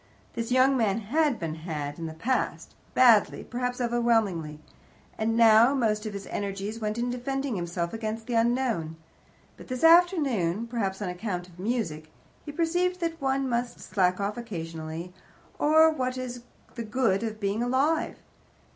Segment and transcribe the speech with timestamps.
[0.33, 4.59] This young man had been "had" in the past badly, perhaps overwhelmingly
[5.15, 8.95] and now most of his energies went in defending himself against the unknown.
[9.57, 12.09] But this afternoon perhaps on account of music
[12.43, 15.13] he perceived that one must slack off occasionally,
[15.59, 16.41] or what is
[16.73, 18.17] the good of being alive?